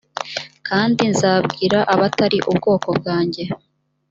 [0.67, 3.43] kandi nzabwira abatari ubwoko bwanjye